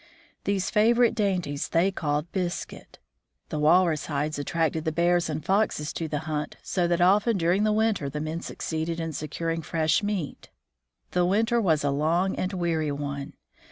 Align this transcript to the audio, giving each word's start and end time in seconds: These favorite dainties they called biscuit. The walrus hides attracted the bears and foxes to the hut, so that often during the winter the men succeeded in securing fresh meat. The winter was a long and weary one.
These 0.45 0.71
favorite 0.71 1.13
dainties 1.13 1.67
they 1.69 1.91
called 1.91 2.31
biscuit. 2.31 2.97
The 3.49 3.59
walrus 3.59 4.07
hides 4.07 4.39
attracted 4.39 4.83
the 4.83 4.91
bears 4.91 5.29
and 5.29 5.45
foxes 5.45 5.93
to 5.93 6.07
the 6.07 6.21
hut, 6.25 6.55
so 6.63 6.87
that 6.87 7.01
often 7.01 7.37
during 7.37 7.65
the 7.65 7.71
winter 7.71 8.09
the 8.09 8.19
men 8.19 8.41
succeeded 8.41 8.99
in 8.99 9.13
securing 9.13 9.61
fresh 9.61 10.01
meat. 10.01 10.49
The 11.11 11.23
winter 11.23 11.61
was 11.61 11.83
a 11.83 11.91
long 11.91 12.35
and 12.35 12.51
weary 12.51 12.91
one. 12.91 13.33